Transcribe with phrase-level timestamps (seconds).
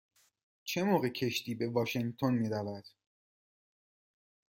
[0.63, 2.85] چه موقع کشتی به واشینگتن می رود؟